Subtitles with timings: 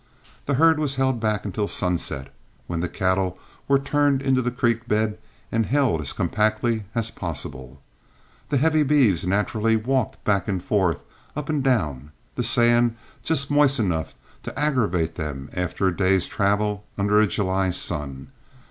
[0.47, 2.33] The herd was held back until sunset,
[2.65, 5.19] when the cattle were turned into the creek bed
[5.51, 7.79] and held as compactly as possible.
[8.49, 11.03] The heavy beeves naturally walked back and forth,
[11.35, 16.83] up and down, the sand just moist enough to aggravate them after a day's travel
[16.97, 18.29] under a July sun.